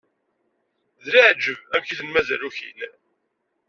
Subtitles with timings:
[1.03, 2.79] D leɛǧeb amek i ten-mazal ukin.